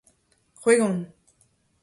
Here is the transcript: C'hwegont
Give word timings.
C'hwegont 0.61 0.97